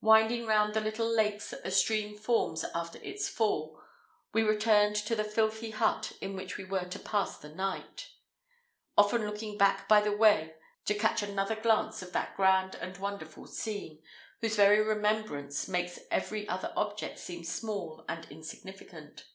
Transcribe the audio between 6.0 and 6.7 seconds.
in which we